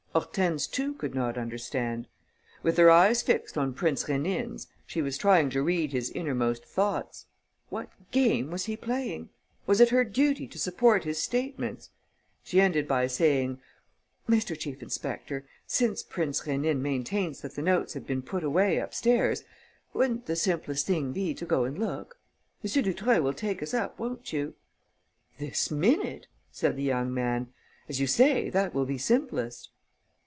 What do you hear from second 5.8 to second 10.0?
his innermost thoughts. What game was he playing? Was it